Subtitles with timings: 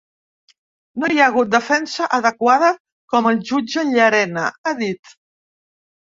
[1.01, 2.69] No hi ha hagut defensa adequada
[3.13, 5.13] contra el jutge Llarena, ha dit.